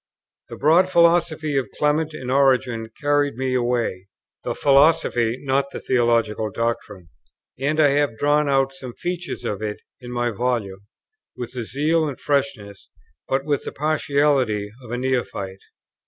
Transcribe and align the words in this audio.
The 0.49 0.55
broad 0.57 0.89
philosophy 0.89 1.55
of 1.59 1.69
Clement 1.77 2.15
and 2.15 2.31
Origen 2.31 2.89
carried 2.99 3.35
me 3.35 3.53
away; 3.53 4.07
the 4.43 4.55
philosophy, 4.55 5.37
not 5.45 5.69
the 5.69 5.79
theological 5.79 6.49
doctrine; 6.49 7.09
and 7.59 7.79
I 7.79 7.89
have 7.89 8.17
drawn 8.17 8.49
out 8.49 8.73
some 8.73 8.93
features 8.95 9.45
of 9.45 9.61
it 9.61 9.81
in 9.99 10.11
my 10.11 10.31
volume, 10.31 10.87
with 11.37 11.53
the 11.53 11.65
zeal 11.65 12.07
and 12.07 12.19
freshness, 12.19 12.89
but 13.29 13.45
with 13.45 13.63
the 13.63 13.71
partiality, 13.71 14.71
of 14.83 14.89
a 14.89 14.97
neophyte. 14.97 15.61